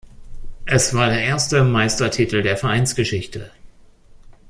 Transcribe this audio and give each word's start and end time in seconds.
Es 0.65 0.95
war 0.95 1.09
der 1.09 1.21
erste 1.23 1.63
Meistertitel 1.63 2.41
der 2.41 2.57
Vereinsgeschichte. 2.57 3.51